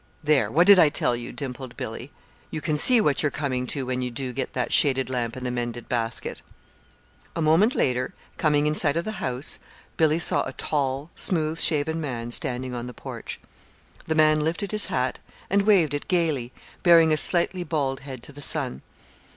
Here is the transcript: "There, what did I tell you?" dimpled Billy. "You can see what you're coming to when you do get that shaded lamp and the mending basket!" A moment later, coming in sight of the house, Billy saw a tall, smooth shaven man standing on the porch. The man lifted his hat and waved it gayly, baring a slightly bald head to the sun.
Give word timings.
"There, 0.23 0.49
what 0.49 0.65
did 0.65 0.79
I 0.79 0.89
tell 0.89 1.15
you?" 1.15 1.31
dimpled 1.31 1.77
Billy. 1.77 2.11
"You 2.49 2.59
can 2.59 2.75
see 2.75 2.99
what 2.99 3.21
you're 3.21 3.29
coming 3.29 3.67
to 3.67 3.85
when 3.85 4.01
you 4.01 4.09
do 4.09 4.33
get 4.33 4.53
that 4.53 4.73
shaded 4.73 5.11
lamp 5.11 5.35
and 5.35 5.45
the 5.45 5.51
mending 5.51 5.83
basket!" 5.83 6.41
A 7.35 7.41
moment 7.43 7.75
later, 7.75 8.15
coming 8.39 8.65
in 8.65 8.73
sight 8.73 8.97
of 8.97 9.05
the 9.05 9.11
house, 9.21 9.59
Billy 9.97 10.17
saw 10.17 10.41
a 10.47 10.53
tall, 10.53 11.11
smooth 11.15 11.59
shaven 11.59 12.01
man 12.01 12.31
standing 12.31 12.73
on 12.73 12.87
the 12.87 12.95
porch. 12.95 13.39
The 14.07 14.15
man 14.15 14.39
lifted 14.39 14.71
his 14.71 14.87
hat 14.87 15.19
and 15.51 15.67
waved 15.67 15.93
it 15.93 16.07
gayly, 16.07 16.51
baring 16.81 17.13
a 17.13 17.15
slightly 17.15 17.63
bald 17.63 17.99
head 17.99 18.23
to 18.23 18.33
the 18.33 18.41
sun. 18.41 18.81